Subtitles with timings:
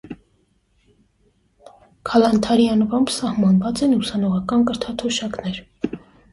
[2.11, 2.25] Քալանթարի
[2.77, 5.65] անվամբ սահմանված են ուսանողական կրթաթոշակներ։